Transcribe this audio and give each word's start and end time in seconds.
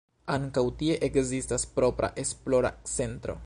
Ankaŭ 0.35 0.63
tie 0.79 0.95
ekzistas 1.09 1.67
propra 1.77 2.11
esplora 2.25 2.73
centro. 2.97 3.39